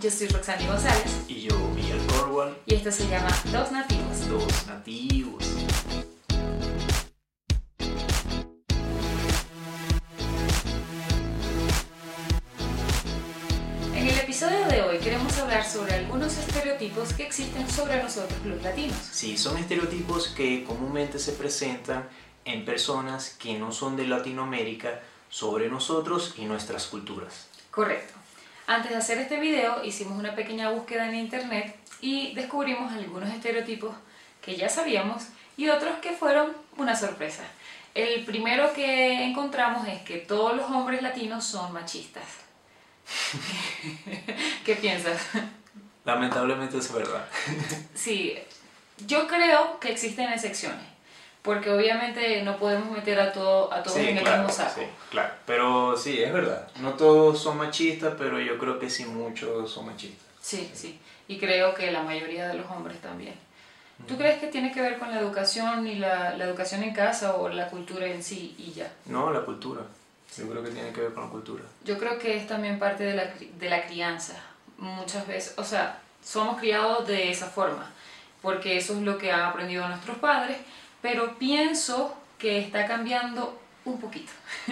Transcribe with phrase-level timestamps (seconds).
[0.00, 1.24] yo soy Roxani González.
[1.28, 2.56] Y yo, Miguel Corwell.
[2.64, 4.28] Y esto se llama Dos Nativos.
[4.28, 5.44] Dos Nativos.
[13.94, 18.62] En el episodio de hoy queremos hablar sobre algunos estereotipos que existen sobre nosotros los
[18.62, 18.96] latinos.
[19.12, 22.08] Sí, son estereotipos que comúnmente se presentan
[22.46, 27.48] en personas que no son de Latinoamérica sobre nosotros y nuestras culturas.
[27.70, 28.19] Correcto.
[28.70, 33.96] Antes de hacer este video hicimos una pequeña búsqueda en internet y descubrimos algunos estereotipos
[34.40, 35.24] que ya sabíamos
[35.56, 37.42] y otros que fueron una sorpresa.
[37.96, 42.22] El primero que encontramos es que todos los hombres latinos son machistas.
[44.64, 45.20] ¿Qué piensas?
[46.04, 47.26] Lamentablemente es verdad.
[47.96, 48.38] Sí,
[49.04, 50.86] yo creo que existen excepciones,
[51.42, 54.80] porque obviamente no podemos meter a, todo, a todos Sí, en el claro, mismo saco.
[54.80, 55.32] sí, claro.
[55.46, 56.68] Pero sí, es verdad.
[56.80, 60.26] No todos son machistas, pero yo creo que sí muchos son machistas.
[60.40, 60.98] Sí, sí.
[61.28, 63.34] Y creo que la mayoría de los hombres también.
[64.08, 67.36] ¿Tú crees que tiene que ver con la educación y la, la educación en casa
[67.36, 68.90] o la cultura en sí y ya?
[69.06, 69.82] No, la cultura.
[70.38, 71.64] Yo creo que tiene que ver con la cultura.
[71.84, 73.24] Yo creo que es también parte de la,
[73.58, 74.34] de la crianza.
[74.78, 77.90] Muchas veces, o sea, somos criados de esa forma,
[78.40, 80.56] porque eso es lo que han aprendido nuestros padres,
[81.02, 84.32] pero pienso que está cambiando un poquito.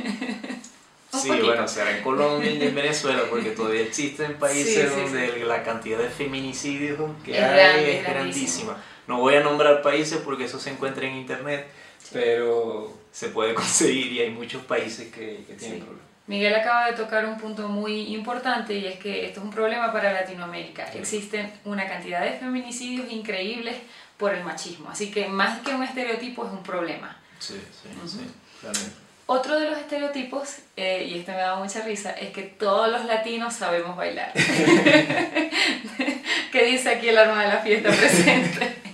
[1.11, 1.47] Un Sí, poquito.
[1.47, 5.62] bueno, será en Colombia y en Venezuela, porque todavía existen países Sí, sí, donde la
[5.62, 8.77] cantidad de feminicidios que Es hay grande, es grandísima.
[9.07, 11.67] No voy a nombrar países porque eso se encuentra en internet,
[12.12, 15.85] pero se puede conseguir y hay muchos países que, que tienen Sí.
[15.85, 16.09] problemas.
[16.27, 19.91] Miguel acaba de tocar un punto muy importante y es que esto es un problema
[19.91, 20.92] para Latinoamérica.
[20.92, 20.98] Sí.
[20.98, 23.77] Existen una cantidad de feminicidios increíbles
[24.19, 27.16] por el machismo, así que más que un estereotipo es un problema.
[27.38, 28.20] Sí, sí, sí,
[28.61, 29.08] claramente.
[29.30, 33.05] Otro de los estereotipos, eh, y este me da mucha risa, es que todos los
[33.05, 34.33] latinos sabemos bailar.
[36.52, 38.77] ¿Qué dice aquí el arma de la fiesta presente?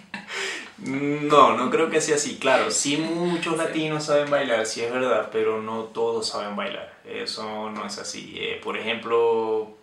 [0.84, 2.36] No, no creo que sea así.
[2.36, 6.92] Claro, sí muchos latinos saben bailar, sí es verdad, pero no todos saben bailar.
[7.06, 8.34] Eso no es así.
[8.36, 9.78] Eh, por ejemplo,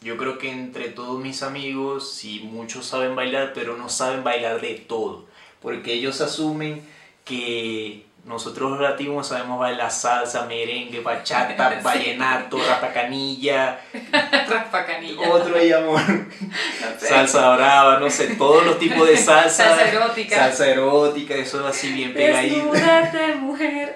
[0.00, 4.60] yo creo que entre todos mis amigos, sí muchos saben bailar, pero no saben bailar
[4.60, 5.26] de todo.
[5.60, 6.82] Porque ellos asumen
[7.24, 11.84] que nosotros los latinos sabemos bailar salsa, merengue, bachata, Sí.
[11.84, 13.80] vallenato, rapacanilla,
[14.48, 15.28] Raspa canilla.
[15.28, 16.00] otro ahí, amor.
[16.80, 17.06] No sé.
[17.08, 19.64] Salsa brava, no sé, todos los tipos de salsa.
[19.64, 20.36] Salsa erótica.
[20.36, 22.72] Salsa erótica, eso así bien pegadito.
[22.72, 23.94] Desnúdate, mujer.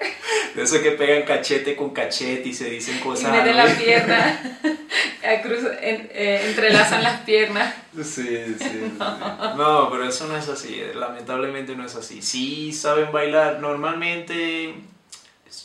[0.55, 3.31] De eso que pegan cachete con cachete y se dicen Y cosas.
[3.31, 3.73] meten así.
[3.73, 4.39] la pierna,
[5.23, 7.73] a cruz- en- eh, entrelazan las piernas.
[7.95, 8.93] Sí, sí, sí.
[8.97, 12.21] No, pero eso no es así, eh, lamentablemente no es así.
[12.21, 14.75] Sí saben bailar, normalmente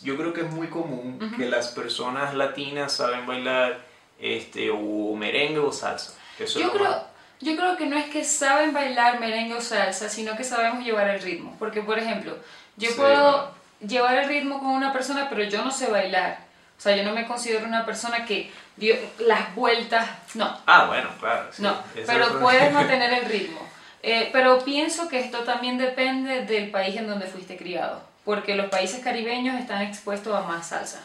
[0.03, 3.79] yo creo que es muy común que las personas latinas saben bailar
[4.21, 6.15] este, o merengue o salsa.
[6.39, 7.03] Eso Yo creo, más-
[7.41, 11.09] yo creo que no es que saben bailar merengue o salsa, sino que sabemos llevar
[11.09, 11.57] el ritmo.
[11.59, 12.37] Porque, por ejemplo,
[12.77, 13.53] yo Sí, puedo
[13.87, 16.39] llevar el ritmo con una persona, pero yo no sé bailar.
[16.79, 20.09] O sea, yo no me considero una persona que dio las vueltas.
[20.35, 21.49] No, Ah, bueno, claro.
[21.53, 21.63] sí.
[21.63, 21.77] no.
[22.07, 23.61] Pero es- puedes mantener el ritmo.
[24.03, 28.03] Eh, pero pienso que esto también depende del país en donde fuiste criado.
[28.25, 31.03] Porque los países caribeños están expuestos a más salsa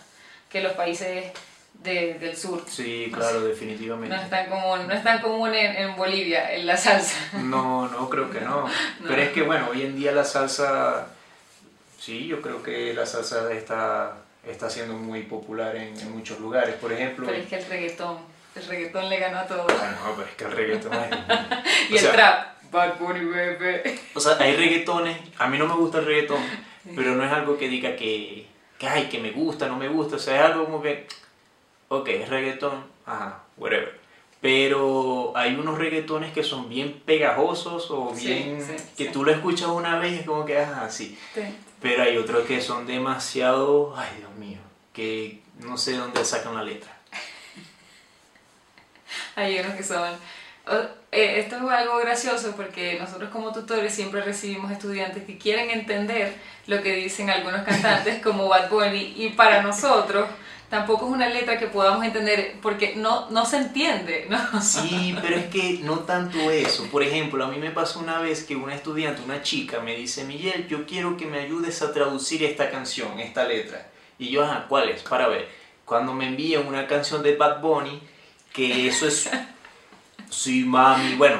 [0.49, 1.33] que los países
[1.73, 2.63] de- del sur.
[2.69, 4.15] Sí, claro, definitivamente.
[4.15, 7.17] No es tan común, no es tan común en, en Bolivia, en la salsa.
[7.33, 8.65] No, no creo que no.
[9.05, 11.07] Pero es que bueno, hoy en día la salsa,
[12.05, 16.75] sí, yo creo que la salsa está, está siendo muy popular en, en muchos lugares.
[16.75, 18.17] Por ejemplo, Pero es que el reggaetón,
[18.55, 19.65] el reggaetón le ganó a todo.
[19.67, 21.09] Ah, no, pero es que el reggaetón es...
[21.89, 23.99] Y el sea, trap, Bad Bunny, bebé.
[24.13, 26.41] O sea, hay reggaetones, a mí no me gusta el reggaetón,
[26.95, 28.45] pero no es algo que diga que,
[28.77, 30.17] que, ay, que me gusta, no me gusta.
[30.17, 31.07] O sea, es algo como que,
[31.87, 34.04] ok, es reggaetón, ajá, whatever.
[34.41, 39.09] Pero hay unos reggaetones que son bien pegajosos o bien sí, que sí.
[39.11, 41.17] tú lo escuchas una vez y es como que, ajá, sí.
[41.33, 41.41] Sí.
[41.81, 44.59] Pero hay otros que son demasiado, ay Dios mío,
[44.93, 46.91] que no sé dónde sacan la letra.
[49.35, 50.09] Hay unos que son...
[51.11, 56.35] eh, esto es algo gracioso porque nosotros como tutores siempre recibimos estudiantes que quieren entender
[56.67, 60.27] lo que dicen algunos cantantes como Bad Bunny y para nosotros
[60.75, 64.61] tampoco es una letra que podamos entender porque no, no se entiende, ¿no?
[64.61, 66.83] Sí, pero es que no tanto eso.
[66.91, 70.25] Por ejemplo, a mí me pasó una vez que una estudiante, una chica, me dice,
[70.25, 73.87] Miguel, yo quiero que me ayudes a traducir esta canción, esta letra.
[74.19, 75.01] Y yo, ajá, ¿cuál es?
[75.03, 75.47] Para ver.
[75.85, 78.01] Cuando me envían una canción de Bad Bunny,
[78.51, 79.29] que eso es...
[80.27, 81.39] Sí, mami, bueno,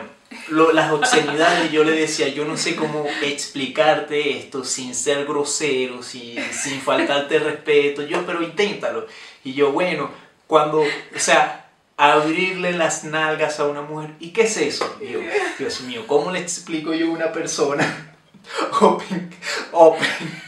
[0.50, 6.02] lo- las obscenidades yo le decía, yo no sé cómo explicarte esto sin ser grosero,
[6.04, 9.08] sin, sin faltarte respeto, yo, pero inténtalo.
[9.44, 10.12] Y yo, bueno,
[10.48, 14.12] cuando, o sea, abrirle las nalgas a una mujer.
[14.20, 14.98] ¿Y qué es eso?
[15.02, 15.20] Y yo,
[15.58, 18.12] Dios mío, ¿cómo le explico yo a una persona?
[18.82, 19.32] Open,
[19.72, 20.45] open.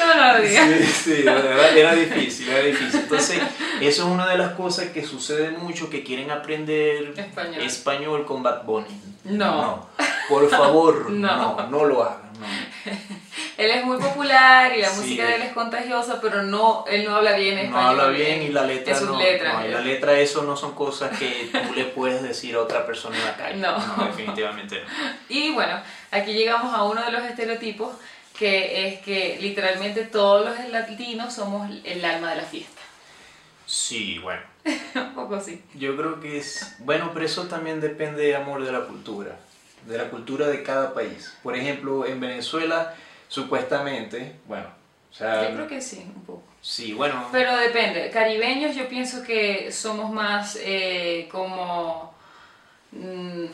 [0.00, 0.68] No, no lo digas.
[0.68, 3.00] Sí, sí, verdad, era difícil, era difícil.
[3.00, 3.40] Entonces,
[3.80, 7.62] eso es una de las cosas que sucede mucho, que quieren aprender Español.
[7.62, 9.00] español con Bad Bunny.
[9.24, 9.88] No.
[10.28, 11.56] Por favor, No.
[11.56, 12.32] no, no, lo hagan.
[12.40, 12.46] no.
[13.58, 15.00] Él es muy popular y la Sí.
[15.00, 18.00] música de él es contagiosa, pero no, él no habla bien No español.
[18.00, 19.18] habla bien y la letra sus no.
[19.18, 19.52] letras.
[19.54, 22.86] no, y la letra, eso no son cosas que tú le puedes decir a otra
[22.86, 23.56] persona en la calle.
[23.58, 24.04] No.
[24.06, 24.88] definitivamente no.
[25.28, 25.78] Y bueno,
[26.10, 27.92] aquí llegamos a uno de los estereotipos
[28.40, 32.80] que es que literalmente todos los latinos somos el alma de la fiesta.
[33.66, 34.40] Sí, bueno.
[34.94, 35.62] Un poco así.
[35.74, 36.76] Yo creo que es.
[36.78, 39.36] Bueno, pero eso también depende, amor, de la cultura.
[39.86, 41.36] De la cultura de cada país.
[41.42, 42.94] Por ejemplo, en Venezuela,
[43.28, 44.68] supuestamente, bueno,
[45.10, 45.50] o sea.
[45.50, 46.42] Yo creo que sí, un poco.
[46.62, 47.28] Sí, bueno.
[47.30, 48.08] Pero depende.
[48.08, 52.14] Caribeños yo pienso que somos más eh, como
[52.92, 53.44] mm,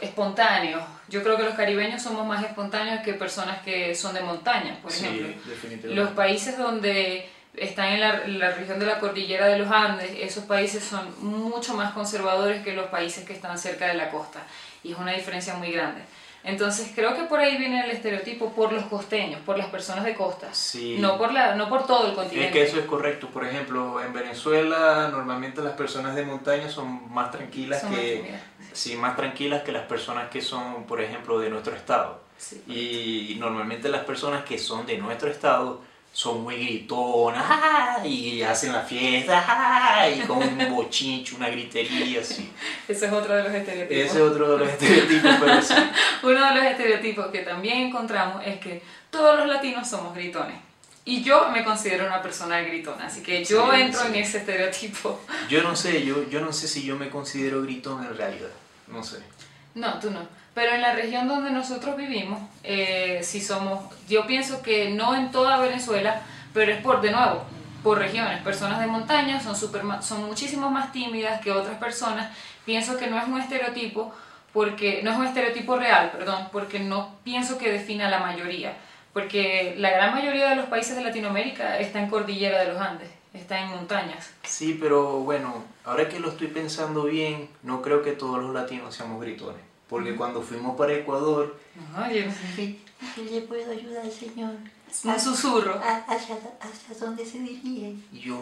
[0.00, 0.82] espontáneos.
[1.08, 4.90] Yo creo que los caribeños somos más espontáneos que personas que son de montaña, por
[4.90, 5.28] sí, ejemplo.
[5.46, 5.88] definitivamente.
[5.94, 10.44] Los países donde están en la, la región de la cordillera de los Andes, esos
[10.44, 14.40] países son mucho más conservadores que los países que están cerca de la costa.
[14.82, 16.02] Y es una diferencia muy grande.
[16.44, 20.14] Entonces creo que por ahí viene el estereotipo por los costeños, por las personas de
[20.14, 20.96] costa, Sí.
[20.98, 22.52] no, por la, no por todo el Es continente.
[22.52, 23.28] que eso es correcto.
[23.28, 28.16] Por ejemplo, en Venezuela normalmente las personas de montaña son más tranquilas Son más que
[28.16, 28.40] tímidas.
[28.72, 32.20] sí, más tranquilas que las personas que son, por ejemplo, de nuestro estado.
[32.36, 32.62] Sí.
[32.66, 35.80] Y normalmente las personas que son de nuestro estado
[36.14, 37.98] son muy gritonas ¡ah!
[38.06, 40.08] y hacen la fiesta ¡ah!
[40.08, 42.50] y con un bochincho, una gritería así.
[42.88, 44.04] Ese es otro de los estereotipos.
[44.06, 45.74] Ese es otro de los estereotipos, pero sí.
[46.22, 48.80] Uno de los estereotipos que también encontramos es que
[49.10, 50.56] todos los latinos somos gritones.
[51.04, 54.06] Y yo me considero una persona gritona, así que yo Sí, entro sí.
[54.08, 55.20] en ese estereotipo.
[55.50, 58.48] Yo no sé, yo, yo no sé si yo me considero gritón en realidad.
[58.86, 59.18] No sé.
[59.74, 60.20] No, tú no.
[60.54, 65.32] Pero en la región donde nosotros vivimos, eh, sí somos, yo pienso que no en
[65.32, 66.22] toda Venezuela,
[66.52, 67.44] pero es por, de nuevo,
[67.82, 68.40] por regiones.
[68.42, 72.30] Personas de montaña son, super, son muchísimo más tímidas que otras personas.
[72.64, 74.14] Pienso que no es un estereotipo,
[74.52, 78.74] porque no es un estereotipo real, perdón, porque no pienso que defina la mayoría.
[79.12, 83.10] Porque la gran mayoría de los países de Latinoamérica está en cordillera de los Andes,
[83.34, 84.30] está en montañas.
[84.44, 88.94] Sí, pero bueno, ahora que lo estoy pensando bien, no creo que todos los latinos
[88.94, 89.60] seamos gritones.
[89.88, 91.58] Porque cuando fuimos para Ecuador,
[91.92, 94.54] Ajá, y es ¿Qué le puedo ayudar, señor?
[95.04, 95.74] un susurro.
[95.74, 97.94] ¿A- ¿Hacia, hacia dónde se dirige?
[98.12, 98.40] y yo,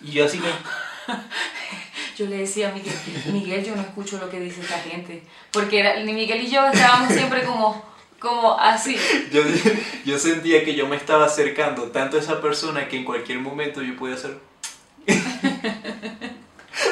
[0.00, 0.48] y yo así que,
[2.16, 2.94] Yo le decía a Miguel,
[3.32, 5.22] Miguel, yo no escucho lo que dice esta gente.
[5.52, 7.84] Porque era, ni Miguel y yo estábamos siempre como,
[8.24, 8.96] como así.
[9.32, 9.42] yo,
[10.04, 13.80] yo sentía que yo me estaba acercando tanto a esa persona que en cualquier momento
[13.82, 14.36] yo podía hacer...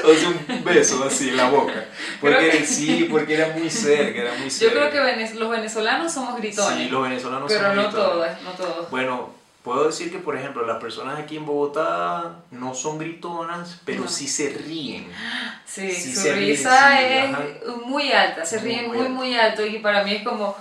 [0.04, 1.86] o sea, un beso así en la boca.
[2.20, 4.74] Porque que- sí, porque era muy cerca, era muy Yo cerca.
[4.74, 6.78] creo que venez- los venezolanos somos gritones.
[6.84, 7.94] Sí, los venezolanos pero no gritones.
[7.94, 8.90] todos, no todos.
[8.90, 9.30] Bueno,
[9.64, 14.08] puedo decir que, por ejemplo, las personas aquí en Bogotá no son gritonas, pero No.
[14.08, 15.06] sí se ríen.
[15.64, 17.42] Sí, sí su ríen, risa sí, es ajá.
[17.86, 20.56] muy alta, se ríen muy muy alto y para mí es como,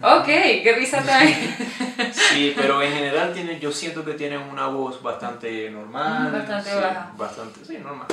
[0.00, 1.34] ok, qué risa trae.
[2.12, 6.32] Sí, pero en general tienen, yo siento que tienen una voz bastante normal.
[6.32, 7.12] Bastante sí, baja.
[7.16, 8.06] Bastante, sí, normal.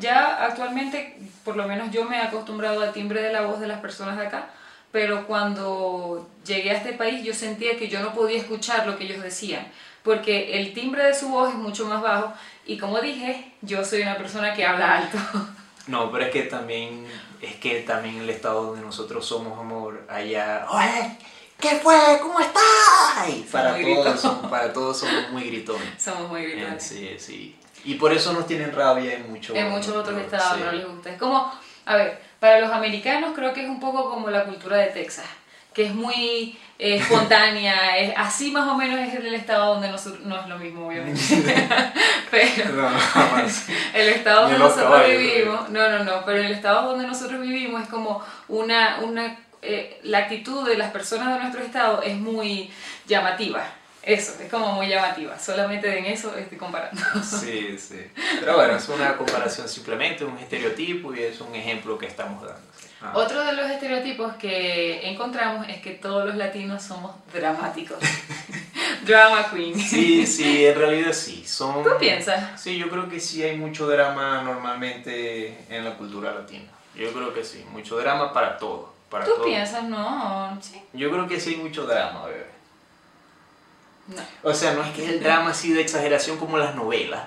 [0.00, 3.68] Ya actualmente, por lo menos yo me he acostumbrado al timbre de la voz de
[3.68, 4.48] las personas de acá,
[4.90, 9.04] pero cuando llegué a este país yo sentía que yo no podía escuchar lo que
[9.04, 9.66] ellos decían,
[10.02, 12.32] porque el timbre de su voz es mucho más bajo
[12.66, 15.18] y como dije, yo soy una persona que habla alto.
[15.88, 17.06] No, pero es que también,
[17.40, 21.16] es que también el estado donde nosotros somos, amor, allá, ¡Oye!
[21.58, 21.96] ¿Qué fue?
[22.20, 22.62] ¿Cómo estás?
[23.52, 25.88] Para todos, somos- para todos somos muy gritones.
[26.02, 26.82] Somos muy Eh, gritones.
[26.82, 27.56] Sí, sí.
[27.84, 30.22] Y por eso nos tienen rabia en muchos En muchos otros sí.
[30.24, 31.10] estados no les gusta.
[31.10, 31.52] Es como,
[31.84, 35.24] a ver, para los americanos creo que es un poco como la cultura de Texas,
[35.72, 40.24] que es muy eh, espontánea, es, así más o menos es el estado donde nosotros,
[40.24, 41.20] no es lo mismo obviamente,
[42.30, 42.90] pero No,
[43.94, 47.82] el estado donde nosotros caballos, vivimos, no, no, no, pero el estado donde nosotros vivimos
[47.82, 52.68] es como una, una eh, la actitud de las personas de nuestro estado es muy
[53.06, 53.64] llamativa.
[54.02, 55.38] Eso, es como muy llamativa.
[55.38, 57.00] Solamente en eso estoy comparando.
[57.22, 58.00] Sí, sí.
[58.40, 62.71] Pero bueno, es una comparación simplemente, un estereotipo y es un ejemplo que estamos dando.
[63.02, 63.12] Ah.
[63.14, 67.98] Otro de los estereotipos que encontramos es que todos los latinos somos dramáticos.
[69.06, 69.78] Drama queen.
[69.78, 71.44] Sí, sí, en realidad sí.
[71.44, 71.82] Son...
[71.82, 72.60] ¿Tú piensas?
[72.60, 76.70] Sí, yo creo que sí hay mucho drama normalmente en la cultura latina.
[76.94, 78.92] Yo creo que sí, mucho drama para todo.
[79.10, 79.44] Para ¿Tú todo.
[79.44, 79.82] piensas?
[79.84, 80.80] No, sí.
[80.92, 82.46] Yo creo que sí hay mucho drama, bebé.
[84.08, 84.22] No.
[84.50, 87.22] O sea, no es que el drama así de exageración como las novelas,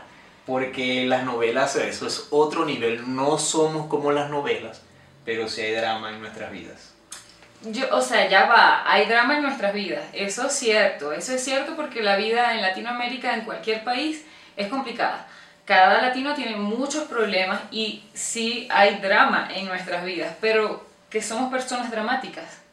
[0.46, 3.16] Porque las novelas, eso es otro nivel.
[3.16, 4.82] No somos como las novelas,
[5.26, 6.94] pero sí hay drama en nuestras vidas.
[7.64, 11.44] Yo, o sea, ya va, hay drama en nuestras vidas, eso es cierto, eso es
[11.44, 14.24] cierto porque la vida en Latinoamérica, en cualquier país,
[14.56, 15.28] es complicada.
[15.66, 21.52] Cada latino tiene muchos problemas y sí hay drama en nuestras vidas, pero que somos
[21.52, 22.65] personas dramáticas.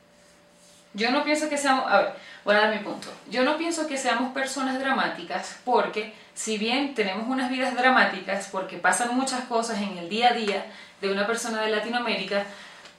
[0.95, 2.13] Yo no pienso que seamos, a ver,
[2.45, 3.09] voy a dar mi punto.
[3.31, 8.77] Yo no pienso que seamos personas dramáticas porque si bien tenemos unas vidas dramáticas, porque
[8.77, 10.67] pasan muchas cosas en el día a día
[11.01, 12.45] de una persona de Latinoamérica,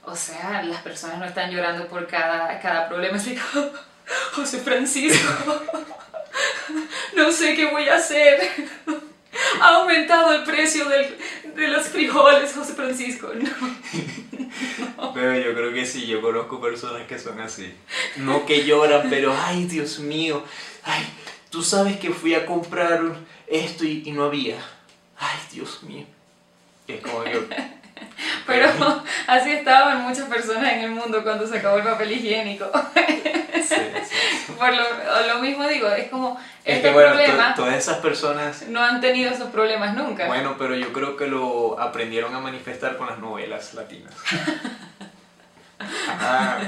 [0.04, 3.16] o sea, las personas no están llorando por cada, cada problema.
[3.16, 3.70] Así como,
[4.32, 5.62] José Francisco,
[7.16, 8.40] no sé qué voy a hacer.
[9.60, 11.18] Ha aumentado el precio del-
[11.54, 13.30] de los frijoles, José Francisco.
[13.34, 15.12] No.
[15.14, 17.72] Pero yo creo que sí, yo conozco personas que son así.
[18.16, 20.42] No que lloran, pero ay, Dios mío,
[20.82, 21.04] ay,
[21.50, 23.00] tú sabes que fui a comprar
[23.46, 24.56] esto y, y no había.
[25.18, 26.04] Ay, Dios mío.
[26.86, 27.40] Es como yo.
[28.46, 28.68] Pero
[29.26, 32.66] así estaban muchas personas en el mundo cuando se acabó el papel higiénico.
[33.68, 33.74] Sí,
[34.08, 34.52] sí.
[34.58, 34.82] Por lo,
[35.28, 39.00] lo mismo digo, es como Es este que bueno, problema todas esas personas no han
[39.00, 40.26] tenido esos problemas nunca.
[40.26, 44.12] Bueno, pero yo creo que lo aprendieron a manifestar con las novelas latinas.
[45.80, 46.58] Ah,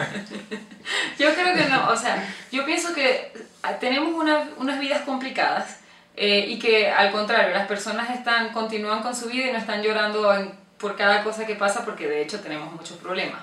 [1.18, 2.22] Yo creo que no, o sea,
[2.52, 5.78] yo pienso que ah, tenemos una- unas vidas complicadas
[6.16, 9.82] eh, y que al contrario, las personas están, continúan con su vida y no están
[9.82, 13.40] llorando en- por cada cosa que pasa porque de hecho tenemos muchos problemas.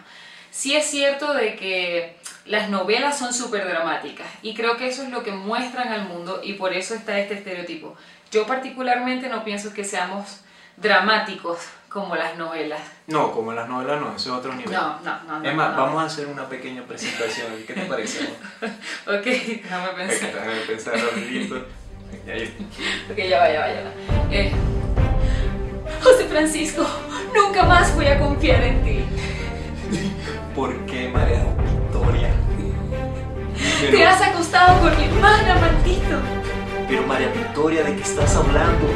[0.51, 5.09] Sí es cierto de que las novelas son súper dramáticas y creo que eso es
[5.09, 7.95] lo que muestran al mundo y por eso está este estereotipo.
[8.31, 10.41] Yo particularmente no pienso que seamos
[10.77, 12.81] dramáticos como las novelas.
[13.05, 14.73] no, como las novelas no, eso es otro nivel.
[14.73, 15.47] No, no, no.
[15.47, 15.83] es más, no.
[15.83, 17.47] vamos a hacer una pequeña presentación.
[17.67, 18.27] ¿Qué te parece?
[19.05, 20.33] Ok, déjame pensar.
[20.33, 20.93] Déjame pensar
[22.25, 22.33] ya.
[23.11, 23.91] Ok, ya va, ya va, ya va.
[24.31, 24.51] Eh,
[26.01, 26.85] José Francisco,
[27.33, 29.05] nunca más voy a confiar en ti.
[30.55, 32.32] ¿Por qué María Victoria?
[33.91, 36.17] Te has acostado con mi hermana, maldito.
[36.87, 38.87] pero María Victoria, ¿de qué estás hablando?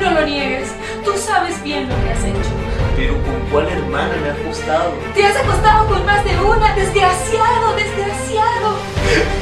[0.00, 0.70] No lo niegues,
[1.04, 2.50] tú sabes bien lo que has hecho.
[2.96, 4.94] ¿Pero con cuál hermana me has acostado?
[5.14, 8.76] Te has acostado con más de una, desgraciado, desgraciado.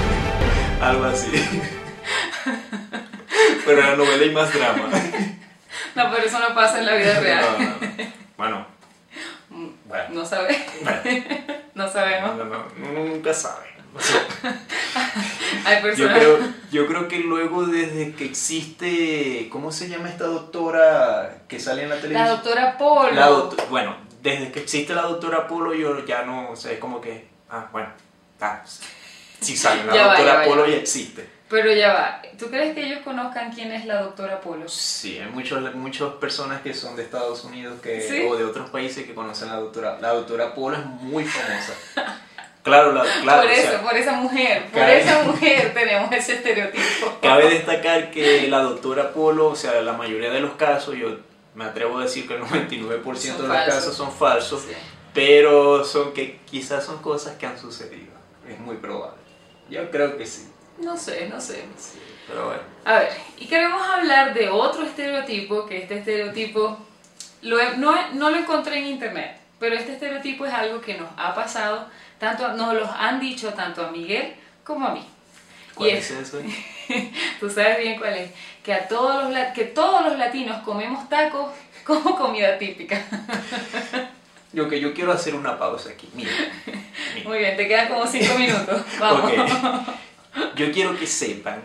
[0.83, 1.31] Algo así.
[3.65, 4.89] Pero en la novela hay más drama.
[5.95, 7.45] No, pero eso no pasa en la vida real.
[7.45, 7.77] No, no, no.
[8.37, 8.67] Bueno,
[9.85, 10.05] bueno.
[10.11, 11.01] No sabes, bueno.
[11.75, 12.37] no sabemos.
[12.37, 13.67] No, nunca sabe.
[15.97, 16.39] Yo creo,
[16.73, 21.91] yo creo que luego desde que existe, ¿cómo se llama esta doctora que sale en
[21.91, 22.25] la televisión?
[22.25, 23.11] La doctora Polo.
[23.13, 27.01] La doct- bueno, desde que existe la doctora Polo yo ya no sé, es como
[27.01, 27.89] que, ah, bueno,
[28.41, 28.63] ah,
[29.41, 30.69] sí sale, la Ya doctora ya va, ya Polo va.
[30.69, 31.29] ya existe.
[31.51, 34.69] Pero ya va, ¿tú crees que ellos conozcan quién es la doctora Polo?
[34.69, 38.27] Sí, hay muchos, muchas personas que son de Estados Unidos que, ¿Sí?
[38.29, 39.99] o de otros países que conocen a la doctora.
[40.01, 41.75] La doctora Polo es muy famosa.
[42.69, 46.13] Claro, la, claro, por o eso, sea, por esa mujer, por cabe- esa mujer tenemos
[46.13, 47.19] ese estereotipo.
[47.23, 51.17] Cabe destacar que la doctora Polo, o sea, la mayoría de los casos, yo
[51.55, 53.75] me atrevo a decir que el 99% Son de los falsos.
[53.75, 54.73] casos son falsos, Sí.
[55.13, 58.13] pero son que quizás son cosas que han sucedido.
[58.49, 59.19] Es muy probable.
[59.69, 60.49] Yo creo que sí.
[60.79, 61.65] No sé, no sé.
[61.77, 61.99] sí,
[62.29, 62.63] pero bueno.
[62.85, 66.79] A ver, y queremos hablar de otro estereotipo, que este estereotipo
[67.43, 71.09] lo he- no, no lo encontré en internet, pero este estereotipo es algo que nos
[71.17, 71.89] ha pasado,
[72.19, 74.35] tanto nos lo han dicho tanto a Miguel
[74.65, 75.05] como a mí.
[75.75, 76.41] ¿Cuál y es eso?
[77.41, 78.31] tú sabes bien cuál es,
[78.65, 81.51] que a todos los que todos los latinos comemos tacos
[81.85, 83.05] como comida típica.
[84.51, 86.09] Yo que yo quiero hacer una pausa aquí.
[86.15, 86.31] Mira.
[87.15, 87.29] mira.
[87.29, 88.81] Muy bien, te quedan como cinco minutos.
[88.99, 89.31] Vamos.
[90.57, 91.61] Yo quiero que sepan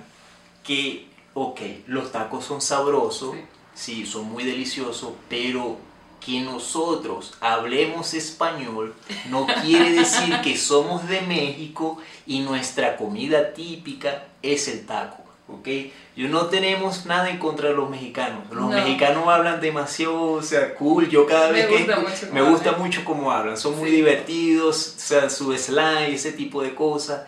[0.64, 3.38] que, ok, los tacos son sabrosos,
[3.74, 5.78] sí, son muy deliciosos, pero
[6.26, 8.94] que nosotros hablemos español
[9.30, 15.68] no quiere decir que somos de México y nuestra comida típica es el taco, ¿ok?
[16.16, 18.44] Yo no tenemos nada en contra de los mexicanos.
[18.52, 18.70] Los No.
[18.70, 21.10] mexicanos hablan demasiado, o sea, cool.
[21.10, 22.86] Yo cada Me vez que gusta mucho me gusta hablan.
[22.86, 23.96] mucho cómo hablan, son muy Sí.
[23.98, 27.24] divertidos, o sea, su slang, ese tipo de cosas.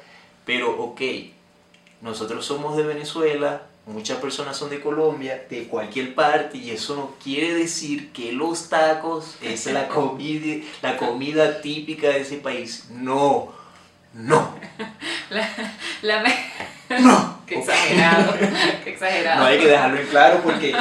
[0.45, 1.01] Pero, ok,
[2.01, 7.11] nosotros somos de Venezuela, muchas personas son de Colombia, de cualquier parte, y eso no
[7.23, 12.85] quiere decir que los tacos es la comida, la comida típica de ese país.
[12.91, 13.51] No,
[14.13, 14.55] no,
[15.29, 15.49] La,
[16.01, 17.35] la me- no.
[17.45, 18.33] Qué exagerado,
[18.83, 19.41] qué exagerado.
[19.41, 20.75] No hay que dejarlo en claro porque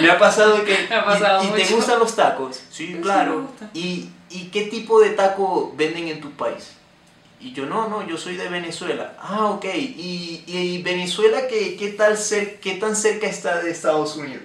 [0.00, 0.86] me ha pasado que...
[0.88, 2.62] Me ha pasado ¿Y, y te gustan los tacos?
[2.70, 3.48] Sí, claro.
[3.72, 6.70] ¿Y, ¿Y qué tipo de taco venden en tu país?
[7.40, 9.12] Y yo, no, no, yo soy de Venezuela.
[9.20, 9.64] Ah, ok.
[9.74, 14.42] ¿Y, y Venezuela qué, qué, tal cer- qué tan cerca está de Estados Unidos?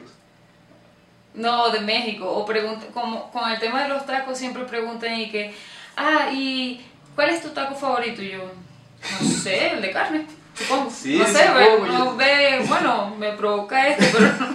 [1.34, 2.30] No, de México.
[2.30, 5.54] O pregunta, como con el tema de los tacos siempre preguntan y que,
[5.96, 6.82] ah, ¿y
[7.16, 8.22] cuál es tu taco favorito?
[8.22, 8.40] Y yo,
[9.22, 10.90] no sé, el de carne, supongo.
[10.92, 14.48] Sí, no sé, supongo, ve- yo- no ve, bueno, me provoca este, pero no,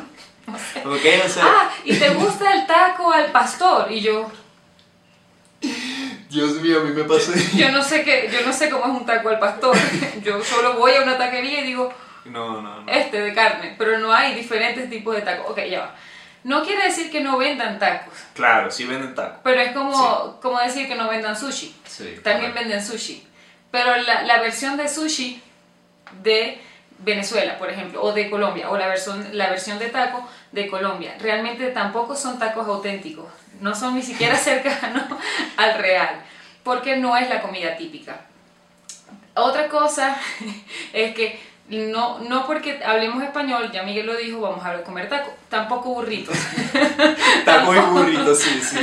[0.52, 0.80] no sé.
[0.86, 3.90] Ok, o sea, Ah, ¿y te gusta el taco al pastor?
[3.90, 4.30] Y yo,
[6.34, 7.32] Dios mío, a mí me pasó.
[7.54, 9.76] yo no sé qué, yo no sé cómo es un taco al pastor.
[10.22, 11.92] Yo solo voy a una taquería y digo,
[12.24, 12.90] No, no, no.
[12.92, 15.50] este de carne, pero no hay diferentes tipos de tacos.
[15.50, 15.94] Ok, ya va.
[16.42, 19.38] No quiere decir que no vendan tacos, Claro, sí venden tacos.
[19.44, 21.74] pero es como, como decir que no vendan sushi.
[21.86, 22.60] Sí, También correcto.
[22.70, 23.26] venden sushi.
[23.70, 25.40] Pero la, la versión de sushi
[26.22, 26.60] de
[26.98, 31.16] Venezuela, por ejemplo, o de Colombia, o la versión, la versión de taco de Colombia,
[31.20, 33.26] realmente tampoco son tacos auténticos.
[33.60, 35.04] No son ni siquiera cercanos
[35.56, 36.22] al real,
[36.62, 38.20] porque no es la comida típica.
[39.34, 40.16] Otra cosa
[40.92, 45.32] es que no, no porque hablemos español, ya Miguel lo dijo, vamos a comer taco,
[45.48, 46.36] tampoco burritos,
[47.44, 48.78] Tacos y burritos, sí, sí.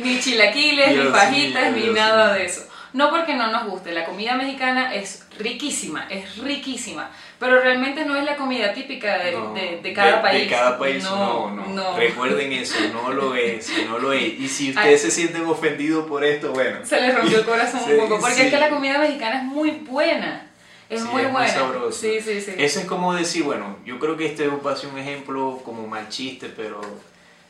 [0.00, 2.34] ni chilaquiles, Dios ni fajitas, mío, ni Dios nada mío.
[2.34, 2.66] de eso.
[2.92, 8.16] No porque no nos guste, la comida mexicana es riquísima, es riquísima, pero realmente no
[8.16, 10.44] es la comida típica de, No, de- de cada país.
[10.44, 11.74] De cada país, no, no, no.
[11.74, 11.96] no.
[11.96, 14.38] Recuerden eso, no lo es, no lo es.
[14.40, 16.78] Y si ustedes se sienten ofendidos por esto, bueno.
[16.84, 18.42] Se les rompió el corazón un poco, porque sí.
[18.42, 20.48] es que la comida mexicana es muy buena,
[20.88, 21.52] es Sí, muy es muy buena.
[21.52, 21.92] sabroso.
[22.00, 22.52] Sí, sí, sí.
[22.56, 25.86] Eso es como decir, bueno, yo creo que este va a ser un ejemplo como
[25.86, 26.80] mal chiste, pero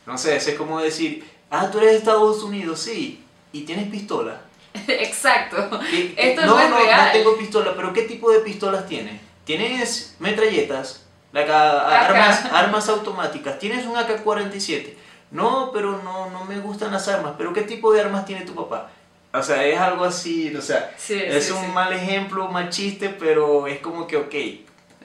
[0.06, 3.88] no sé, eso es como decir, ah, tú eres de Estados Unidos, sí, y tienes
[3.90, 4.40] pistola.
[4.88, 5.80] Exacto.
[5.90, 7.06] ¿Qué- qué- Esto no, es real.
[7.06, 9.20] no tengo pistola, pero ¿qué tipo de pistolas tienes?
[9.44, 11.02] ¿Tienes metralletas?
[11.32, 13.58] Armas, armas automáticas.
[13.58, 14.94] ¿Tienes un AK-47?
[15.32, 17.34] No, pero no, no me gustan las armas.
[17.36, 18.90] ¿Pero qué tipo de armas tiene tu papá?
[19.32, 21.70] O sea, es algo así, o sea, Sí, es sí, un sí.
[21.72, 24.34] mal ejemplo, mal chiste, pero es como que, ok,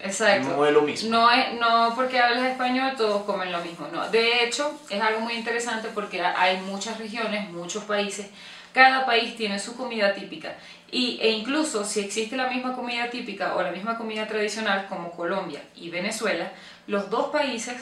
[0.04, 0.56] Exacto.
[0.56, 1.10] no es lo mismo.
[1.10, 4.08] No, es, no porque hablas español todos comen lo mismo, no.
[4.10, 8.28] De hecho, es algo muy interesante porque ha- hay muchas regiones, muchos países,
[8.74, 10.56] cada país tiene su comida típica.
[10.92, 15.12] Y, e incluso si existe la misma comida típica o la misma comida tradicional como
[15.12, 16.52] Colombia y Venezuela,
[16.88, 17.76] los dos países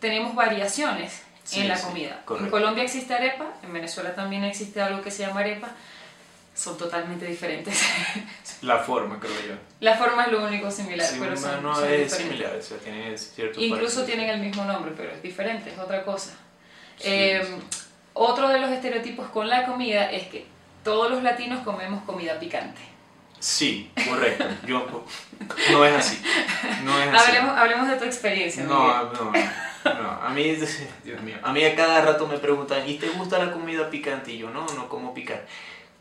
[0.00, 2.22] tenemos variaciones Sí, en la sí, comida.
[2.40, 2.48] En.
[2.48, 5.68] Colombia existe arepa, en Venezuela también existe algo que se llama arepa,
[6.54, 7.82] son totalmente diferentes.
[8.62, 9.54] La forma, creo yo.
[9.80, 12.78] la forma es lo único similar, Sí, pero son, no son es similar, o sea,
[12.78, 16.30] tiene cierto Incluso tienen el mismo nombre, pero es diferente, es otra cosa.
[17.00, 17.78] Eh, sí.
[18.14, 20.46] Otro de los estereotipos con la comida es que
[20.82, 22.80] todos los latinos comemos comida picante.
[23.40, 24.44] Sí, correcto.
[24.66, 24.86] Yo,
[25.72, 26.22] no es así.
[26.84, 27.28] No es así.
[27.28, 28.62] Hablemos, hablemos de tu experiencia.
[28.62, 28.78] Miguel.
[28.78, 30.10] No, no, no.
[30.22, 30.44] A mí,
[31.04, 34.32] Dios mío, a mí a cada rato me preguntan, ¿y te gusta la comida picante?
[34.32, 35.44] Y yo, no, no como picante.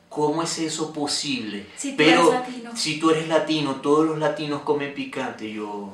[0.08, 1.66] ¿Cómo es eso posible?
[1.76, 2.72] Si tú Pero eres latino.
[2.78, 5.46] si tú eres latino, todos los latinos comen picante.
[5.46, 5.90] Y yo,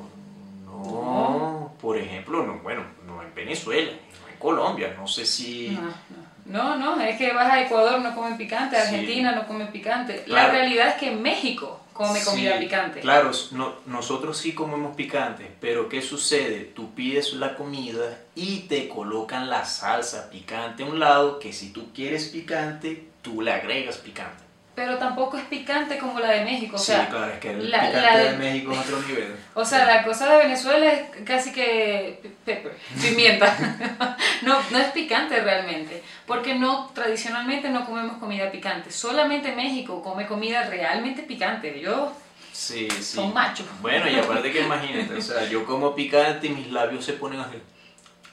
[0.66, 1.72] no, No.
[1.80, 4.09] por ejemplo, no, bueno, no en Venezuela, no en
[4.40, 5.68] Colombia, no sé si...
[5.68, 6.30] No, no.
[6.46, 8.82] No, no, es que vas a Ecuador no comen picante, Sí.
[8.82, 10.24] Argentina no come picante.
[10.26, 13.00] La realidad es que México come comida picante.
[13.00, 16.72] Claro, no- nosotros sí comemos picante, pero ¿qué sucede?
[16.74, 21.72] Tú pides la comida y te colocan la salsa picante a un lado, que si
[21.72, 24.42] tú quieres picante, tú le agregas picante.
[24.82, 26.76] Pero tampoco es picante como la de México.
[26.76, 29.02] O sea, sí, claro, es que el la- picante la de de- México es otro
[29.02, 29.36] nivel.
[29.52, 34.16] O sea, la cosa de Venezuela es casi que pe- pepper, pimienta.
[34.40, 38.90] No, no es picante realmente, porque no tradicionalmente no comemos comida picante.
[38.90, 41.78] Solamente México come comida realmente picante.
[41.78, 42.10] Yo
[42.50, 43.02] Sí, sí.
[43.02, 43.66] son machos.
[43.82, 47.40] Bueno, y aparte que imagínate, o sea, yo como picante y mis labios se ponen
[47.40, 47.58] así,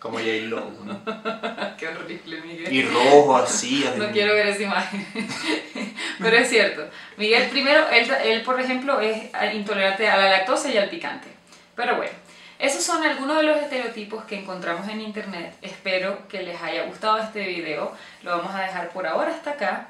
[0.07, 1.01] como J-Lo, ¿no?
[1.77, 2.73] Qué horrible, Miguel.
[2.73, 3.85] Y rojo así.
[3.85, 3.99] así.
[3.99, 5.05] No quiero ver esa imagen.
[6.19, 6.89] Pero es cierto.
[7.17, 11.27] Miguel, primero, él, él, por ejemplo, es intolerante a la lactosa y al picante.
[11.75, 12.13] Pero bueno,
[12.57, 15.53] esos son algunos de los estereotipos que encontramos en internet.
[15.61, 17.91] Espero que les haya gustado este video.
[18.23, 19.89] Lo vamos a dejar por ahora hasta acá.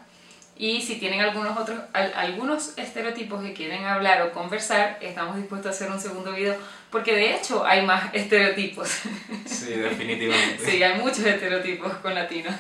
[0.60, 5.68] Y si tienen algunos otros, al- algunos estereotipos que quieren hablar o conversar, estamos dispuestos
[5.68, 6.56] a hacer un segundo video.
[6.90, 8.90] Porque de hecho hay más estereotipos.
[9.46, 10.66] Sí, definitivamente.
[10.66, 12.56] Sí, hay muchos estereotipos con latinos.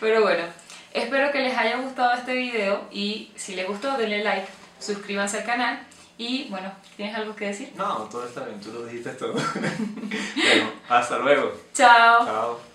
[0.00, 0.44] Pero bueno,
[0.92, 4.46] espero que les haya gustado este video y si les gustó denle like,
[4.78, 5.80] suscríbanse al canal
[6.18, 7.72] y bueno, ¿tienes algo que decir?
[7.74, 9.32] No, todo está bien, tú lo dijiste todo.
[9.34, 11.52] bueno, hasta luego.
[11.74, 12.24] Chao.
[12.26, 12.71] Chao.